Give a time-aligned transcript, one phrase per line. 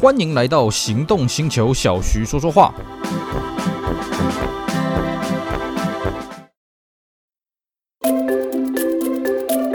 [0.00, 2.72] 欢迎来到行动星球，小徐说说话。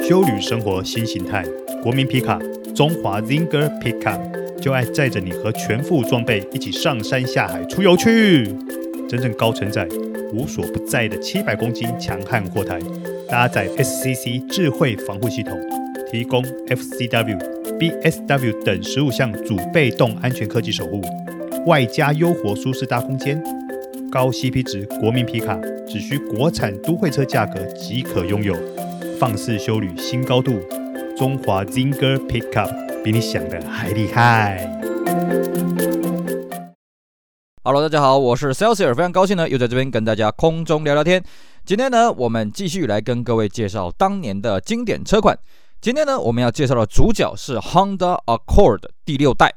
[0.02, 1.44] 休旅生活新形态，
[1.84, 2.40] 国民皮卡
[2.74, 8.46] 中华 Zinger Pickup 就爱载着你和全副装备一起上山下海出游去，
[9.10, 9.86] 真正高承载、
[10.32, 12.80] 无所不在的七百公斤强悍货台，
[13.28, 15.60] 搭载 SCC 智慧防护系统，
[16.10, 17.63] 提供 FCW。
[17.80, 21.02] BSW 等十五项主被动安全科技守护，
[21.66, 23.42] 外加优活舒适大空间，
[24.12, 28.56] 高 CP 值国民皮卡，只需国产都会车价格即可拥有，
[29.20, 30.60] 放肆修旅新高度，
[31.18, 34.70] 中华 Zinger Pickup 比你想的还厉害。
[37.64, 41.24] Hello，大家好，我是 Celsius，非常高兴呢，又在这边跟大家空中聊聊天。
[41.66, 45.38] 今天呢，我们继续来跟各位介绍当年的经典车款。
[45.84, 49.54] 今天呢，我们要介绍的主角是 Honda Accord 第六代。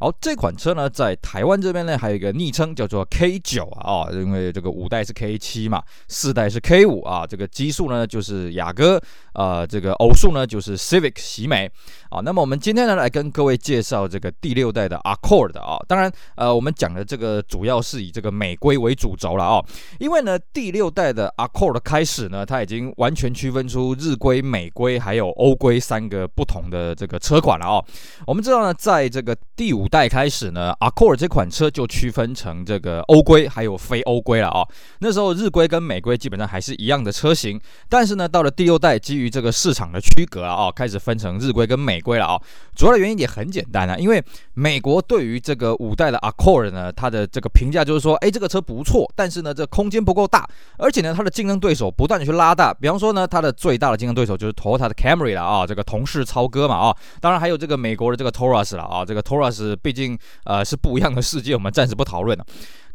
[0.00, 11.68] 好，这款车呢，在台湾这边呢，还有一个昵称叫做 K 九啊，因为这个五代是 K 七嘛，四代是 K 五啊，这个奇数呢就是雅阁，呃，这个偶数呢就是 Civic 喜美
[12.10, 12.20] 啊。
[12.20, 15.76] 那么我们今天呢，来跟各位介绍这个第六代的 Accord 啊。
[15.88, 19.64] 当然，呃，我们讲的这个主要是以这个美规为主轴了啊，
[19.98, 27.84] 因为呢，第六代的 Accord 开始呢，它已经完全区分出日规、美规还有欧规三个不同的这个车款了啊。
[28.28, 34.66] 我们知道呢，在这个第五代开始呢，Accord 这款车就区分成这个欧规还有非欧规了啊。
[35.00, 42.40] 那时候日规跟美规基本上还是一样的车型，但是呢，到了第六代，基于这个市场的区隔啊，开始分成日规跟美规了啊。
[42.74, 44.22] 主要的原因也很简单啊，因为
[44.54, 52.72] 美国对于这个五代的 Accord 呢，它的这个评价就是说，哎，这个车不错，但是呢，这空间不够大，而且呢，它的竞争对手不断的去拉大。
[52.72, 59.77] 比方说呢，它的最大的竞争对手就是 Toyota 的 Camry 了啊，这个同事超哥嘛啊，当然还有这个美国的这个 Taurus 了啊，这个 Taurus。
[59.82, 62.44] 毕竟，呃，是不一样的世界，我们暂时不讨论了。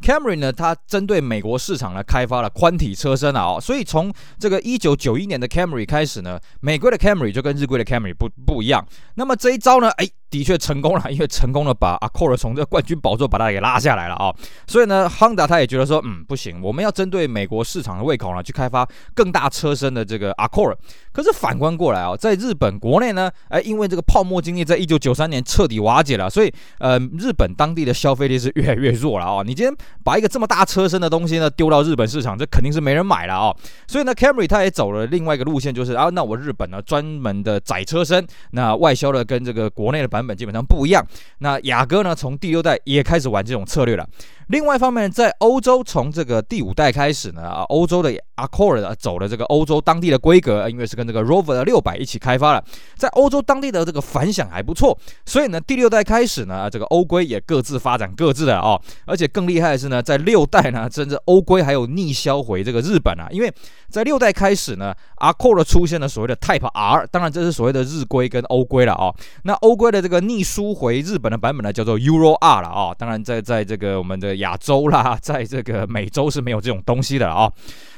[0.01, 8.85] Camry 呢，它针对美国市场呢，开发了宽体车身啊，哦，所以从这个一九九一年的 Camry 开始呢，美国的 Camry 就跟日规的 Camry 不不一样。
[9.15, 10.07] 那么这一招呢，哎。
[10.33, 14.33] 的确成功了，因为成功的把阿科尔从这个冠军宝座把它给拉下来了啊，
[14.65, 20.75] 所以呢，Honda 他也觉得说，嗯，不行，我们要针对美国市场的胃口呢，去开发更大车身的这个阿科尔。
[21.11, 29.43] 可是反观过来啊，在日本国内呢，哎，因为这个泡沫经济在一九九三年彻底瓦解了，所以呃，日本当地的消费力是越来越弱了啊。
[29.45, 29.71] 你今天
[30.03, 33.55] 把一个这么大车身的东西呢丢到日本市场，这肯定是没人买了啊。
[33.87, 41.05] 所以呢，Camry 他也走了另外一个路线，就是啊，那我日本呢专门的窄车身，那外销的跟这个国内的版本基本上不一样。
[41.39, 44.07] 那雅阁呢，从第六代也开始玩这种策略了。
[44.47, 52.63] 另外一方面，在欧洲从这个第五代开始呢，啊，欧洲的 Accord 走了这个欧洲当地的规格，因为是跟这个 Rover 的六百一起开发了，
[52.97, 63.51] 在欧洲当地的这个反响还不错，所以呢，第六代开始呢，这个欧规也各自发展各自的啊，而且更厉害的是呢，在六代呢，甚至欧规还有逆销回这个日本啊，因为
[63.89, 74.32] 在六代开始呢，Accord 出现了所谓的 Type R，当然这是所谓的日规跟欧规了啊，那欧规的这个逆输回日本的版本呢，叫做 Euro R 了啊，当然在在这个我们的。
[74.37, 77.51] 亚洲啦， 在这个美洲是没有这种东西的啊、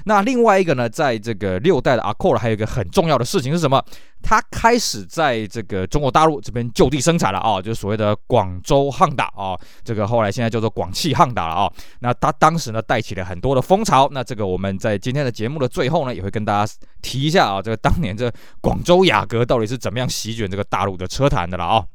[0.06, 3.84] 那另外一个呢，在这个六代的 Accord 还有一个很重要的事情是什么？
[4.22, 14.09] 它开始在这个中国大陆这边就地生产了啊、就是所谓的广州汉达啊，这个后来现在叫做广汽汉达了啊、那它当时呢带起了很多的风潮。
[14.12, 18.31] 那这个我们在今天的节目的最后呢，也会跟大家提一下啊，这个当年这
[18.62, 21.85] 广州雅阁到底是怎么样席卷这个大陆的车坛的了啊、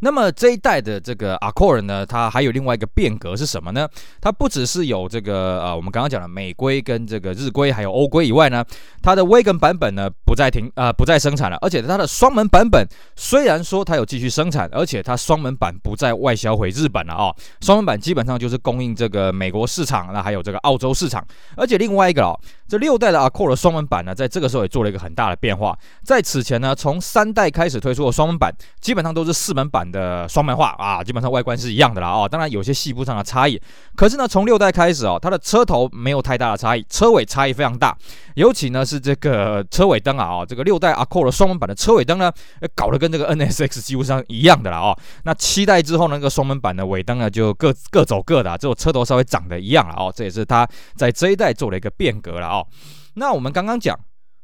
[0.00, 3.88] 那么这一代的这个 Accord 呢，它还有另外一个变革是什么呢？
[4.20, 8.64] 它不只是有这个呃，我们刚刚讲的美规跟这个日规，还有欧规以外呢，
[9.02, 11.56] 它的 Wagon 版本呢不再停啊、呃，不再生产了。
[11.60, 21.24] 而且它的双门版本虽然说它有继续生产，而且它双门版不再外销回日本了啊、哦，双门版基本上就是供应这个美国市场，那还有这个澳洲市场。
[21.56, 22.38] 而且另外一个哦，
[22.70, 25.76] 这六代的 Accord 双门版呢，在这个时候也做了一个很大的变化。
[26.04, 33.60] 在此前呢，从三代开始推出的双门版，基本上都是四门版的双门化啊，基本上外观是一样的啦啊，当然有些细部上的差异。
[33.96, 37.96] 可是呢，从六代开始哦，它的车头没有太大的差异，车尾差异非常大。
[38.40, 42.32] 尤其呢是这个车尾灯啊啊，这个六代阿 Q 的双门版的车尾灯呢，
[42.74, 44.98] 搞得跟这个 NSX 几乎上一样的了哦。
[45.24, 50.10] 那七代之后呢，那个双门版的尾灯呢就各各走各的，只有车头稍微长得一样了哦。
[50.16, 50.66] 这也是它
[50.96, 52.66] 在这一代做了一个变革了哦。
[53.14, 53.94] 那我们刚刚讲。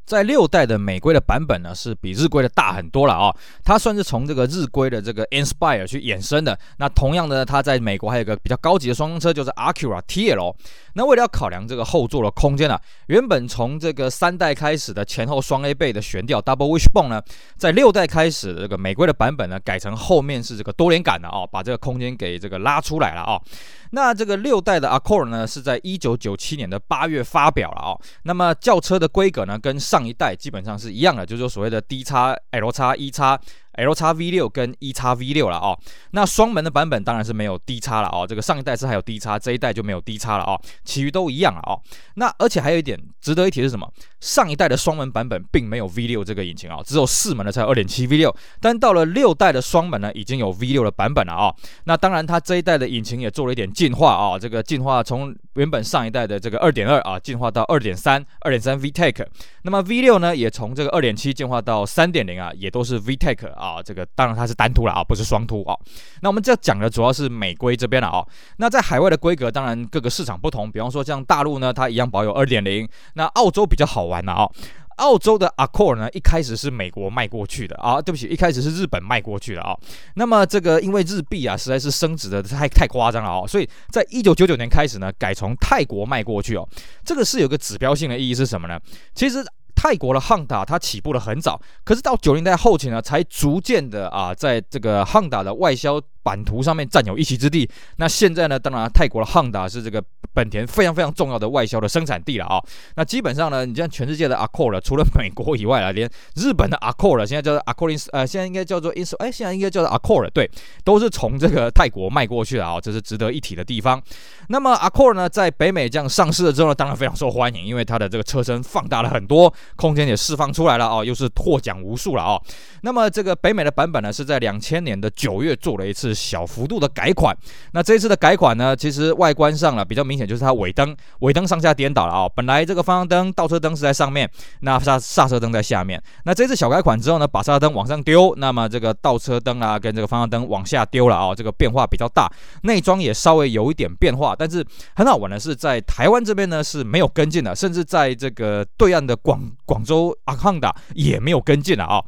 [0.06, 6.56] 在六代的美规的版本呢，是比日规的大很多了啊、它算是从这个日规的这个 Inspire 去衍生的。
[6.78, 10.54] 那同样的，它在美国还有一个比较高级的双缸车，就是 Acura TL。
[10.94, 17.20] 那为了要考量这个后座的空间呢、啊，原本从这个三代开始的前后双 A 臂的悬吊 Double Wishbone 呢，
[17.56, 23.42] 在六代开始的这个美规的版本呢，改成后面是这个多连杆的哦，把这个空间给这个拉出来了啊、哦。
[23.90, 28.00] 那这个六代的 Accord 呢，是在一九九七年的八月发表了哦。
[28.22, 33.40] 那么轿车的规格呢，跟上上一代基本上是一样的，就是说所谓的 D 叉 L 叉 E 叉。
[33.76, 35.78] L 叉 V 六跟 E 叉 V 六了哦，
[36.10, 41.80] 那双门的版本当然是没有 D 叉了哦，这个上一代是还有 D 叉，这一代就没有 D 叉了哦，其余都一样了哦。
[42.14, 43.90] 那而且还有一点值得一提是什么？
[44.20, 51.54] 上一代的双门版本并没有 V 六这个引擎啊，只有四门的才有二点七 V 六，但到了六代的双门呢，已经有 V 六的版本了啊。
[51.84, 59.26] 那当然，它这一代的引擎也做了一点进化啊，这个进化从原本上一代的这个二点二啊，进化到二点三，二点三 VTEC。
[59.62, 63.65] 那么 V 六呢，也从这个二点七进化到三点零啊，也都是 VTEC 啊。
[63.66, 65.76] 啊这个当然它是单凸了啊，不是双凸啊。
[66.22, 68.24] 那我们这讲的主要是美规这边了啊。
[68.58, 74.48] 那在海外的规格，当然各个市场不同，比方说像大陆呢，它一样保有二点零，那澳洲比较好玩了啊。
[74.96, 79.76] 澳洲的 Accord 呢，一开始是美国卖过去的啊，对不起，一开始是日本卖过去的啊。
[80.14, 86.66] 那么这个因为日币啊实在是升值的太太夸张了啊，所以在一九九九年开始呢，改从泰国卖过去哦。
[87.04, 88.80] 这个是有个指标性的意义是什么呢？
[89.14, 89.44] 其实
[89.76, 96.00] 泰国的巷达它起步的很早，可是到九零代后期呢，才逐渐的啊，在这个巷达的外销。
[96.26, 97.70] 版图上面占有一席之地。
[97.98, 100.02] 那现在呢，当然泰国的 Honda 是这个
[100.34, 102.60] 本田非常非常重要的外销的生产地了啊。
[102.96, 110.50] 那基本上呢，你像全世界的 Accord，除了美国以外啊，连日本的 Accord 现在叫做 Accord，呃，现在应该叫做 Ins，哎，现在应该叫做 Accord，对，
[110.82, 114.02] 都是从这个泰国卖过去的啊，这是值得一提的地方。
[114.48, 122.36] 那么 Accord 呢，在北美这样上市了之后呢，当然非常受欢迎，因为它的这个车身放大了很多，空间也释放出来了啊，又是获奖无数了啊。
[122.82, 126.15] 那么这个北美的版本呢，是在两千年的九月做了一次。
[126.16, 127.36] 小幅度的改款，
[127.72, 134.28] 那这一次的改款呢，其实外观上了比较明显，就是它尾灯尾灯上下颠倒了啊、本来这个方向灯、倒车灯是在上面，
[134.60, 136.02] 那刹刹车灯在下面。
[136.24, 142.32] 那这次小改款之后呢，把刹车灯往上丢，那么这个倒车灯啊跟这个方向灯往下丢了啊、这个变化比较大。
[142.62, 144.64] 内装也稍微有一点变化，但是
[144.94, 152.02] 很好玩的是，在台湾这边呢是没有跟进的，甚至在这个对岸的广广州阿康达也没有跟进了啊、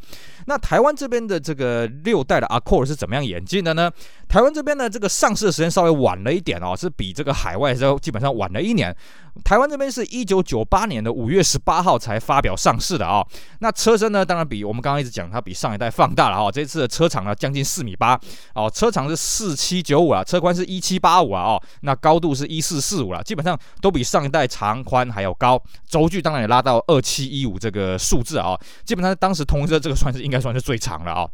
[0.49, 3.93] 那台湾这边的这个六代的 Accord 是怎么样演进的呢？
[4.27, 8.97] 台湾这边呢，这个上市的时间稍微晚了一点哦，是比这个海外的时候基本上晚了一年。
[9.44, 13.25] 台湾这边是一九九八年的五月十八号才发表上市的啊、
[13.61, 16.52] 那车身呢，当然比我们刚刚一直讲，它比上一代放大了啊、哦。
[16.52, 18.19] 这次的车长呢，将近四米八。
[18.55, 25.61] 哦，车长是四七九五啊，车宽是一七八五啊哦，那高度是一四四五了，基本上都比上一代长宽还要高。
[25.87, 31.29] 轴距当然也拉到二七一五这个数字啊、基本上当时通车这个算是应该算是最长了啊、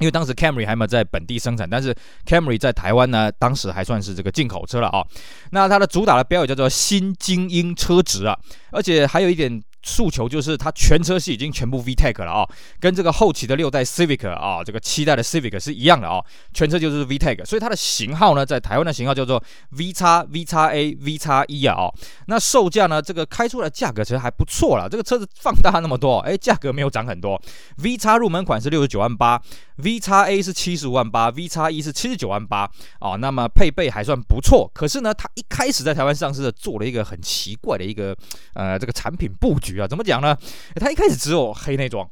[0.00, 1.94] 因为当时 Camry 还没有在本地生产，但是
[2.26, 5.06] Camry 在台湾呢，当时还算是这个进口车了啊、
[5.52, 8.36] 那它的主打的标语叫做“新精英车值”啊，
[8.72, 9.62] 而且还有一点。
[9.82, 12.48] 诉求就是它全车系已经全部 VTEC 了啊、
[12.78, 16.22] 跟这个后期的六代 Civic 啊、这个七代的 Civic 是一样的啊、
[16.52, 21.94] 全车就是 VTEC，所以它的型号呢，在台湾的型号叫做 V 叉 V 叉 A V 叉 E 啊，哦，
[22.26, 27.40] 那售价呢，这个开出来价格其实还不错了，这个车子放大那么多，哎，价格没有涨很多
[27.78, 29.40] ，V 叉入门款是六十九万八
[29.76, 38.14] ，V 叉 A 是七十五万八，V 叉 E 是七十九万八，哦，那么配备还算不错，可是呢，它一开始在台湾上市的做了一个很奇怪的一个
[38.52, 39.69] 呃这个产品布局。
[39.78, 40.36] 啊，怎么讲呢？
[40.76, 42.08] 它一开始只有黑内装，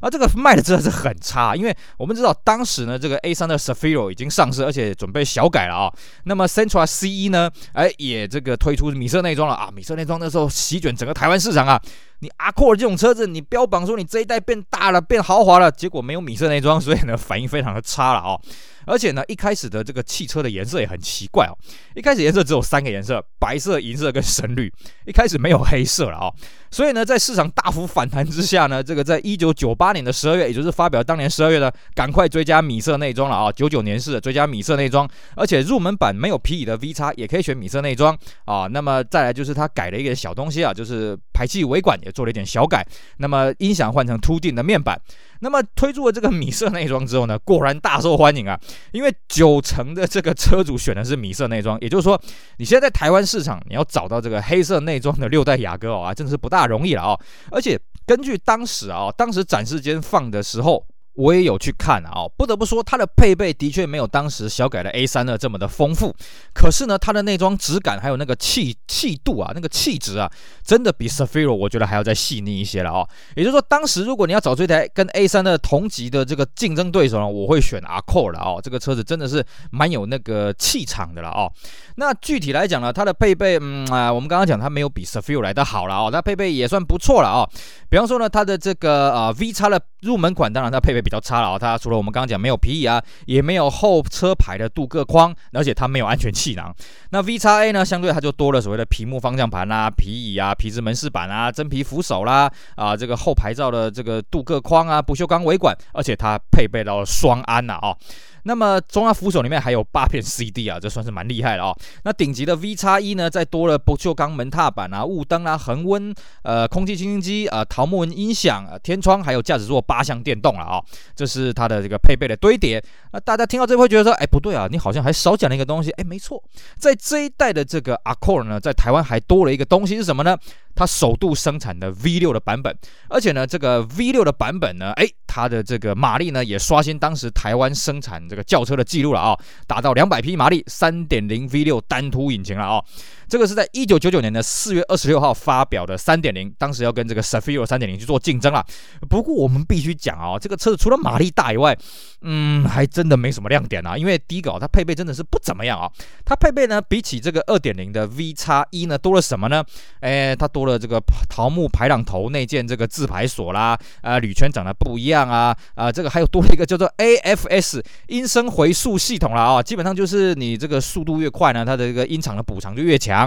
[0.00, 5.92] 啊，这个卖的真的是很差，因为我们知道当时呢，这个 A3 的 Safiro 已经上市，而且准备小改了啊。
[6.24, 9.70] 那么 Sentra CE 呢，哎，也这个推出米色内装了啊。
[9.74, 11.80] 米色内装那时候席卷整个台湾市场啊。
[12.22, 18.38] 你 Accord 这种车子，你标榜说你这一代变大了，变豪华了，结果没有米色内装，所以呢，反应非常的差了啊。
[18.84, 21.56] 而且呢，一开始的这个汽车的颜色也很奇怪哦。
[21.94, 24.70] 一开始颜色只有三个颜色：白色、银色跟深绿。
[25.06, 26.34] 一开始没有黑色了啊、哦。
[26.70, 33.50] 所以呢，在市场大幅反弹之下呢，这个在一九九八年的十二月，也就是发表当年十二月呢，赶快追加米色内装了啊。
[33.52, 38.68] 九九年式的追加米色内装，而且入门版没有皮椅的 V 叉也可以选米色内装啊。
[38.70, 42.86] 那么再来就是它改了一个小东西啊，就是排气尾管也做了一点小改。
[43.18, 45.00] 那么音响换成凸定的面板。
[45.42, 48.60] 那么推出了这个米色内装之后呢，果然大受欢迎啊！
[48.92, 52.20] 因为九成的这个车主选的是米色内装，也就是说，
[52.58, 57.16] 你现在在台湾市场，你要找到这个黑色内装的六代雅阁哦，真的是不大大容易了啊！
[57.50, 60.86] 而且根据当时啊，当时展示间放的时候，
[61.20, 66.14] 我也有去看啊，不得不说它的配备的确没有当时小改的 A32 这么的丰富，
[66.54, 70.30] 可是呢，它的内装质感还有那个气气度啊，那个气质啊，
[70.64, 73.06] 真的比 s a f i r o 我觉得还要再细腻一些了哦。
[73.36, 78.60] 也就是说，当时如果你要找这台跟 A32 同级的这个竞争对手呢，我会选 a c c o r 了哦。
[78.62, 81.52] 这个车子真的是蛮有那个气场的了哦。
[81.96, 87.48] 那具体来讲呢，它的配备，嗯啊，我们刚刚讲它没有比 s a f i r o 来的好了哦，它配备也算不错了哦。
[87.90, 91.58] 比方说呢，它的这个呃 VX 的入门款，当然它配备比较差了啊。
[91.58, 96.74] 它除了我们刚刚讲没有皮椅啊，也没有后车牌的镀铬框，而且它没有安全气囊。
[97.10, 107.94] 那 VXA 呢，相对它就多了所谓的屏幕方向盘啦、皮椅啊、皮质门饰板啊、真皮扶手啦，啊这个后牌照的这个镀铬框啊、不锈钢尾管，而且它配备到了双安呐啊。
[108.44, 111.76] 那么中央扶手里面还有八片 CD 啊，这算是蛮厉害了哦。
[112.04, 120.84] 那顶级的 VX1 呢，再多了不锈钢门踏板啊、雾灯啊、恒温、呃空气清新机啊、桃木纹音响、呃、天窗，还有驾驶座八项电动了啊、哦。
[121.14, 122.82] 这是它的这个配备的堆叠。
[123.12, 125.90] 那大家听到这会觉得说，哎，不对啊，你好像还少讲了一个东西。
[125.92, 126.42] 哎，没错，
[126.78, 130.36] 在这一代的这个 Accord 呢，在台湾还多了一个东西是什么呢？
[130.74, 132.74] 它首度生产的 V6 的版本，
[133.08, 142.82] 而且呢，这个 V6 的版本呢，哎，它的这个马力呢也刷新当时台湾生产这个轿车的记录了啊、达到两百匹马力，三点零 V 六单凸引擎了啊、
[143.30, 148.66] 这个是在一九九九年的四月二十六号发表的三点零，当时要跟这个 s a f i r o 三点零去做竞争了。
[149.08, 151.78] 不过我们必须讲啊，这个车子除了马力大以外，
[152.22, 153.96] 嗯，还真的没什么亮点啊。
[153.96, 155.88] 因为第一个，它配备真的是不怎么样啊。
[156.24, 159.64] 它配备呢，比起这个二点零的 VX1 呢，多了什么呢？
[160.00, 169.62] 哎，它多了这个桃木排挡头内建这个自排锁啦，啊，铝圈长得不一样啊，啊，这个还有多了一个叫做 AFS 音声回溯系统了啊。
[169.62, 173.19] 基本上就是你这个速度越快呢，它的这个音场的补偿就越强。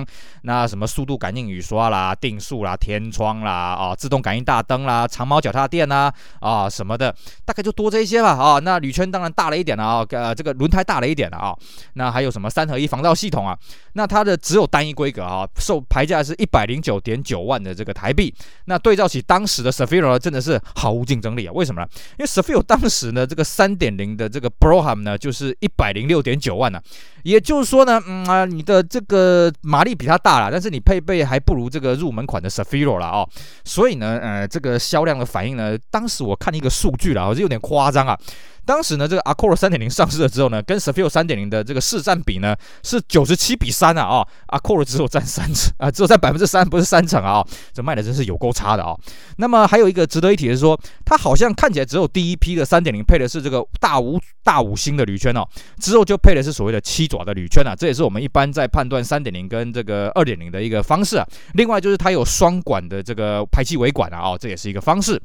[0.43, 8.59] 那什么速度感应雨刷啦、定速啦、天窗啦、啊自动感应大灯啦、长毛脚踏垫呐啊什么的，大概就多这一些吧啊。
[8.59, 11.55] 那铝圈当然大了一点了啊，呃这个轮胎大了一点了啊。
[11.95, 13.57] 那还有什么三合一防盗系统啊？
[13.93, 18.33] 那它的只有单一规格啊，售牌价是一百零九点九万的这个台币。
[18.65, 21.51] 那对照起当时的 s a f i r o 真的是毫无竞争力啊。
[21.53, 21.87] 为什么呢？
[22.17, 26.81] 因为 s a f i r o 当时呢这个三点零的这个 Brohm 呢就是一百零六点九万呢、
[27.23, 33.27] 也就是说呢，嗯啊，你的这个马力比它大了，但是你配备还不如这个入门款的 s a f i r o 了哦，
[33.65, 38.17] 所以呢，呃，这个销量的反应呢，当时我看一个数据了，我是有点夸张啊。
[38.65, 48.95] 当时呢，这个 Accord 三点零上市了之后呢，跟 s a f i r 三点零的这个市占比呢是九十七比三啊啊，Accord 只有占三成啊，只有占百分之三，不是三成啊，这卖的真是有够差的啊。
[49.37, 55.45] 那么还有一个值得一提的是说，它好像看起来只有第一批的三点零配的是这个大五大五星的铝圈哦，
[55.79, 61.27] 之后就配的是所谓的七爪的铝圈啊，这也是我们一般在判断三点零跟这个二点零的一个方式啊。
[61.53, 65.21] 另外就是它有双管的这个排气尾管啊，哦，这也是一个方式。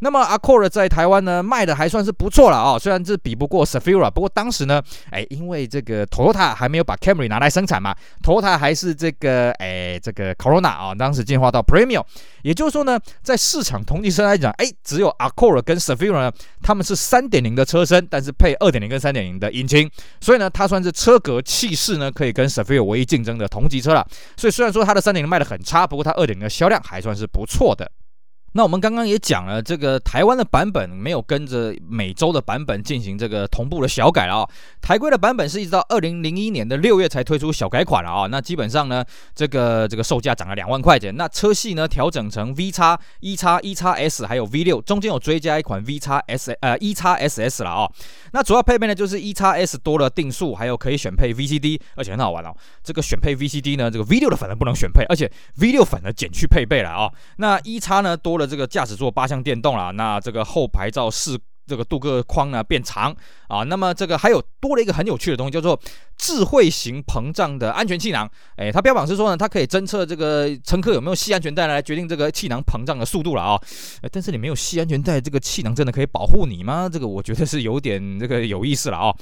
[0.00, 10.34] 那么 Accord 在台湾呢卖的还算是不错了啊，虽然是比不过 s a f i r a 不过当时呢，哎，因为这个 Toyota 还没有把 Camry 拿来生产嘛，Toyota 还是这个哎这个
[10.36, 12.04] Corona 啊，当时进化到 Premium，
[12.42, 19.90] 也就是说呢，在市场同级车来讲，哎，只有 Accord 跟 s a f i r a 呢，他们是三点零的车身，但是配二点零跟三点零的引擎，
[20.20, 24.06] 所以呢，它算是车格气势呢可以跟 s a f i r a 唯一竞争的同级车了。
[24.36, 27.90] 所以虽然说它的三点零卖的很差，不过它二点零的销量还算是不错的。
[28.52, 34.48] 那我们刚刚也讲了，这个台湾的版本没有跟着美洲的版本进行这个同步的小改了啊。
[34.80, 38.26] 台规的版本是一直到二零零一年的六月才推出小改款了啊。
[38.26, 41.14] 那基本上呢，这个这个售价涨了两万块钱。
[41.14, 47.62] 那车系呢调整成 V 叉、E 叉、E 叉 S 还有 V 六，中间有追加一款 V 叉 S 呃 E 叉 SS
[47.62, 47.88] 了啊。
[48.32, 52.56] 那主要配备呢就是 E 叉 S 多了定速，还有可以选配 VCD，而且很好玩哦。
[52.82, 57.12] 这个选配 VCD 呢，这个 V 六的反而不能选配，而且 V 六反而减去配备了啊。
[57.36, 58.48] 那 E 叉呢多了。
[58.48, 63.14] 这个驾驶座八项电动了，那这个后牌照是这个镀铬框呢变长
[63.46, 65.78] 啊，那么这个还有多了一个很有趣的东西，叫做
[66.16, 68.28] 智慧型膨胀的安全气囊。
[68.56, 73.60] 哎，它标榜是说呢，它可以侦测这个乘客有没有系安全带来决定这个气囊膨胀的速度了啊。
[74.10, 76.88] 但是你没有系安全带，这个气囊真的可以保护你吗？
[76.90, 79.14] 这个我觉得是有点这个有意思了啊。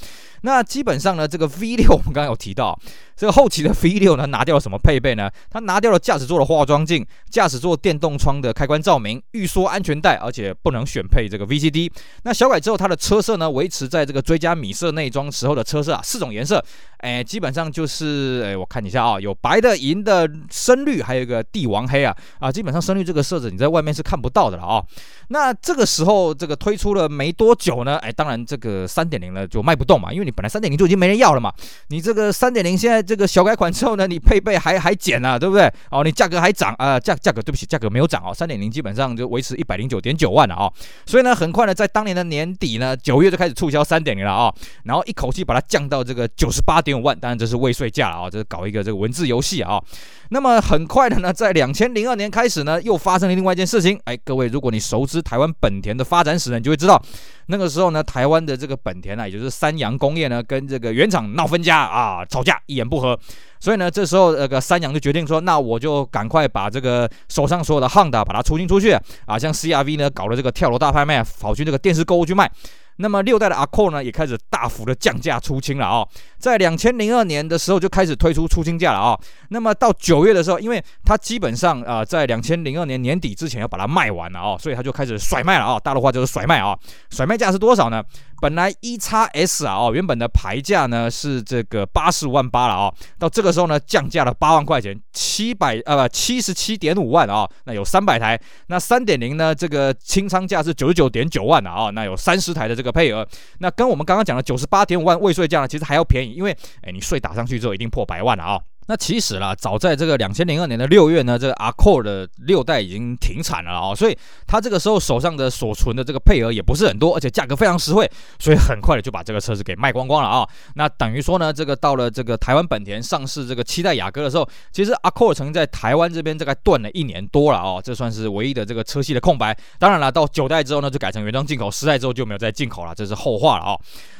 [0.42, 2.78] 那基本上呢，这个 V 六我们刚刚有提到。
[3.16, 5.30] 这个后期的 V 六呢，拿掉了什么配备呢？
[5.50, 11.90] 它拿掉了驾驶座的化妆镜、驾驶座电动窗的开关照明、预缩安全带，而且不能选配这个 VCD。
[12.25, 16.62] 那小改之后，它的车色呢，维持在这个追加米色内装时候的车色啊，四种颜色。
[16.99, 24.83] 哎，基本上就是哎，我看一下啊，有白的、银的、深绿，还有一个帝王黑啊啊，基本上深绿这个色子你在外面是看不到的了啊。
[25.29, 31.53] 那这个时候这个推出了没多久呢，哎，当然这个三点零呢就卖不动嘛，因为你本来三点零就已经没人要了嘛，
[31.88, 35.73] 你这个三点零现在这个小改款之后呢，你配备还还减了，对不对？
[35.91, 40.73] 哦，你价格还涨啊，价价格对不起，价格没有涨哦，三点零基本上就维持一百零九点九万了啊，
[41.05, 44.53] 所以呢，很快呢，在当年的年底呢，九月就开始促销三点零了啊，
[44.85, 49.83] 然后一口气把它降到这个九十八点五万，当然这是未税价了啊，这是搞一个这个文字游戏啊。
[50.31, 54.00] 那么很快的呢，在两千零二年开始呢，又发生了另外一件事情。
[54.05, 57.00] 哎，各位，如果你熟知台湾本田的发展史呢，你就会知道，
[57.47, 63.19] 那个时候呢，台湾的这个本田啊，也就是三洋工业呢，跟这个原厂闹分家啊，吵架，一言不合。
[63.61, 72.50] 所以呢，这时候那个三洋就决定说，那我就赶快把这个手上所有的 Honda 把它出清出去啊，像 CRV 呢，搞了这个跳楼大拍卖，跑去这个电视购物去卖。
[72.97, 76.07] 那么六代的 ako 呢，也开始大幅的降价出清了啊、
[76.38, 79.19] 在两千零二年的时候就开始推出出清价了啊、
[79.50, 86.76] 那么到九月的时候，因为它基本上啊、在两千零二年年底之前要把它卖完了啊、所以它就开始甩卖了啊、大陆话就是甩卖啊、
[87.11, 88.03] 甩卖价是多少呢？
[88.40, 98.38] 本来 EXS 啊，哦，原本的牌价呢是这个八十五万八了啊，到这个时候呢降价了八万块钱，七百呃不七十七点五万啊，那有三百台。
[98.69, 103.26] 那三点零呢，这个清仓价是九十九点九万的啊，那有三十台的这个配额。
[103.59, 108.61] 那跟我们刚刚讲的九十八点五万未税价呢，其实还要便宜，因为哎你税打上去之后一定破百万了啊。
[108.88, 114.16] 那其实啦，早在这个两千零二年的六月呢，这个 Accord 的六代已经停产了啊，所以
[114.47, 120.49] 他这个时候手上的所存的这个配额也不是很多，而且价格非常实惠，所以很快的就把这个车子给卖光光了啊。
[120.75, 129.57] 那等于说呢，这个到了这个台湾本田上市这个七代雅阁的时候，其实 Accord 曾在台湾这边大概断了一年多了啊，这算是唯一的这个车系的空白。
[129.78, 133.76] 当然了，到九代之后呢，就改成原装进口，十代之后就没有再进口了，这是后话了啊。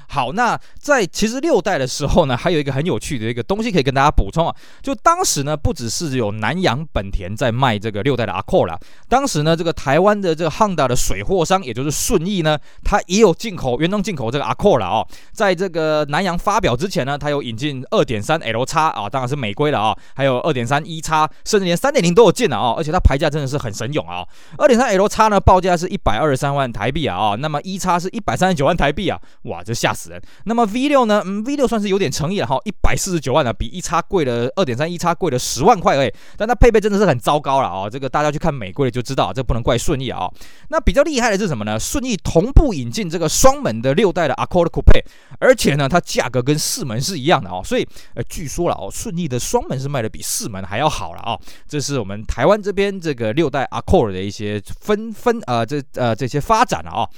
[0.09, 24.27] 好，那在其实六代的时候呢，还有一个很有趣的一个东西可以跟大家补充啊，就当时呢，不只是有南洋本田在卖这个六代的 Accord 啦，当时呢，这个台湾的这个 Honda 的水货商，也就是顺义呢，它也有进口原装进口这个 Accord 了哦，在这个南洋发表之前呢，它有引进二点三 L 叉啊，当然是美规了啊，还有二点三 E 叉，甚至连三点零都有进了啊，而且它牌价真的是很神勇啊，
[24.59, 30.23] 二点三 L 叉呢报价是一百二十三万台币啊啊，那么 E 叉是一百三十九万台币啊，哇，这吓死人！
[30.45, 31.23] 那么 V 六呢？
[31.25, 36.13] 嗯，V 六算是有点诚意了哈，一百四十九万呢，比 E 叉贵了二点三 E 叉贵了十万块而已。
[36.37, 37.89] 但它配备真的是很糟糕了啊！
[37.89, 40.31] 这个大家去看美规就知道，这不能怪顺义啊。
[40.69, 41.81] 那比较厉害的是什么呢？
[41.81, 45.03] 顺义同步引进这个双门的六代的 Accord Coupe，
[45.41, 47.63] 而且呢，它价格跟四门是一样的哦。
[47.65, 51.39] 所以呃，据说了哦，顺义的双门是卖的比四门还要好了啊。
[51.67, 57.09] 这是我们台湾这边这个六代 Accord 的一些分分呃这呃这些发展了啊。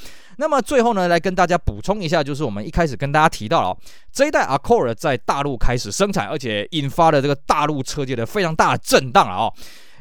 [0.41, 3.79] 那么最后呢，来跟大家补充一下，就是我们一开始跟大家提到了哦，
[4.13, 9.53] 这一代 Accord 在大陆开始生产，而且引发了这个大陆车界的非常大的震荡了哦。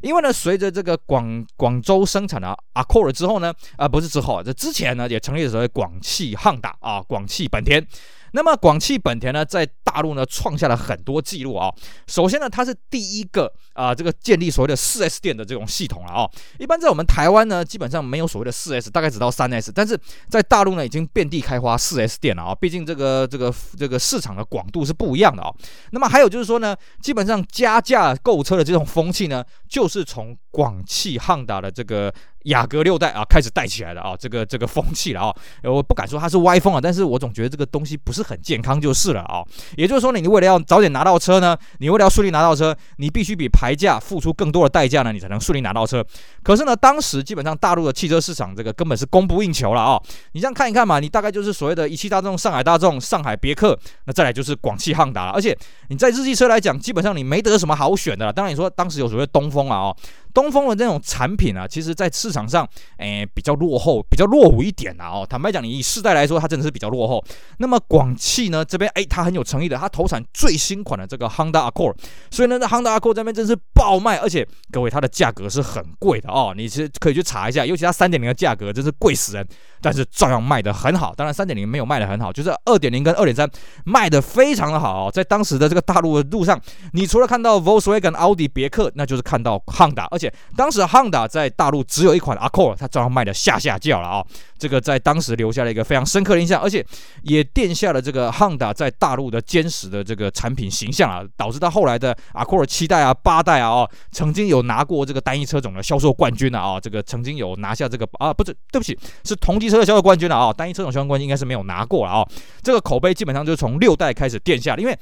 [0.01, 7.83] 因为呢，随着这个广广州生产的 Accord 之后呢，啊不是之后啊，这之前呢也成立了所谓广汽汉达啊，广汽本田。
[8.31, 11.73] 那么广汽本田呢，在大陆呢创下了很多记录啊。
[12.07, 16.29] 首先呢，它是第一个啊，这个建立所谓的四 S 店的这种系统了啊。
[16.59, 19.71] 一般在我们台湾呢，基本上没有所谓的四 S，大概只到三 S。
[19.73, 19.97] 但是
[20.29, 22.55] 在大陆呢，已经遍地开花四 S 店了啊。
[22.55, 25.51] 毕竟这个这个这个市场的广度是不一样的啊。
[25.91, 32.13] 那么还有就是说呢，基本上加价购车的这种风气呢，就是从广汽汉达的这个。
[32.47, 39.43] 雅阁六代啊，开始带起来了啊，这个这个风气了啊，我不敢说它是歪风啊，但是我总觉得这个东西不是很健康就是了啊。
[39.75, 46.03] 也就是说呢，你为了要早点拿到车呢，你为了要顺利拿到车，你必须比牌价付出更多的代价呢，你才能顺利拿到车。
[46.43, 50.01] 可是呢，当时基本上大陆的汽车市场这个根本是供不应求了啊。
[50.31, 55.31] 你这样看一看嘛，你大概就是所谓的一汽大众、上海大众、上海别克，那再来就是广汽汉达了。
[55.31, 55.57] 而且
[55.89, 58.31] 你在日系车来讲，基本上你没得什么好选的了。
[58.31, 59.93] 当然你说当时有所谓东风啊，
[60.33, 65.25] 东风的这种产品啊，其实在市场上，诶、比较落后，比较落伍一点呐哦。
[65.29, 67.23] 坦白讲，你以世代来说，它真的是比较落后。
[67.57, 71.95] 那么广汽呢这边，诶、它很有诚意的，它投产最新款的这个 Honda Accord，
[72.29, 79.47] 所以呢，这 Honda Accord 这边真是爆卖，而且各位它的价格是很贵的哦，你是可以去查一下，尤其它三点零的价格真是贵死人，
[79.81, 81.13] 但是照样卖得很好。
[81.15, 83.49] 当然三点零没有卖得很好，就是二点零跟二点三
[83.85, 85.11] 卖得非常的好哦。
[85.11, 86.59] 在当时的这个大陆的路上，
[86.93, 90.33] 你除了看到 Volkswagen、奥迪、别克，那就是看到 Honda，而且。
[90.55, 94.25] 当时 Honda 在大陆只有一款 Accord，它照样卖的下下叫了啊！
[94.57, 96.83] 这个在当时留下了一个非常深刻的印象，而且
[97.21, 112.27] 也奠下了这个 Honda 在大陆的坚实的这个产品形象啊，导致到后来的 Accord 七代啊、八代啊，哦，曾经有拿过这个单一车种的销售冠军啊，啊，这个曾经有拿下这个啊，不是，对不起，是同级车的销售冠军了啊，单一车种销售冠军应该是没有拿过了啊，
[112.63, 114.97] 这个口碑基本上就是从六代开始奠下的，因为。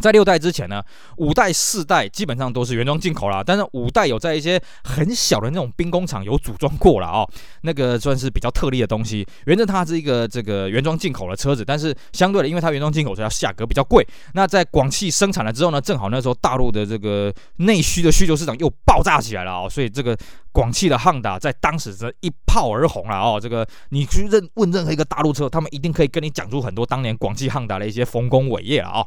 [0.00, 0.82] 在六代之前呢，
[1.18, 3.42] 五代、四代基本上都是原装进口啦。
[3.44, 7.28] 但是五代有在一些很小的那种兵工厂有组装过了哦，
[7.62, 9.26] 那个算是比较特例的东西。
[9.46, 14.06] 原正它是一个这个原装进口的车子，但是相对的，因为它原装进口，所以它价格比较贵。
[14.32, 20.16] 那在广汽生产了之后呢，正好那时候大陆的这个内需的需求市场又爆炸起来了哦，所以这个
[20.50, 23.38] 广汽的汉达在当时这一炮而红了哦。
[23.40, 29.06] 这个你去认问任何一个大陆车，他们一定可以跟你讲出很多当年广汽汉达的一些丰功伟业了啊。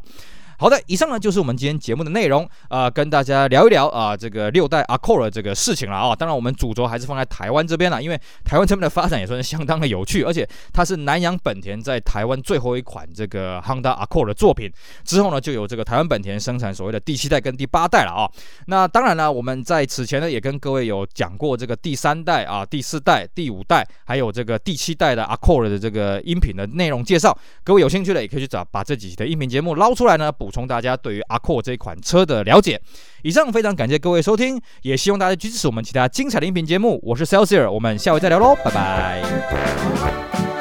[0.60, 14.68] 好的，以上呢就是我们今天节目的内容啊、跟大家聊一聊啊、这个六代 Accord 的这个事情了啊、当然，我们主轴还是放在台湾这边了，因为台湾这边的发展也算是相当的有趣，而且它是南洋本田在台湾最后一款这个 Honda Accord 的作品。
[15.04, 18.26] 之后呢，就有这个台湾本田生产所谓的第七代跟第八代了啊、
[18.66, 27.38] 那当然呢，我们在此前呢也跟各位有讲过这个第三代啊、第四代、第五代，还有这个第七代的 Accord 的这个音频的内容介绍。
[27.64, 30.32] 各位有兴趣的也可以去找把这几期的音频节目捞出来呢。
[30.47, 32.82] 补补充大家对于阿阔这款车的了解。
[33.22, 37.02] 以上非常感谢各位收听，也希望大家支持我们其他精彩的音频节目。
[37.04, 40.57] 我是 Celsius，我们下回再聊喽，拜拜。